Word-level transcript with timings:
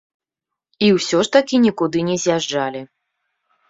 І 0.85 0.89
ўсё 0.95 1.21
ж 1.29 1.33
такі 1.37 1.61
нікуды 1.69 2.05
не 2.11 2.19
з'язджалі. 2.27 2.87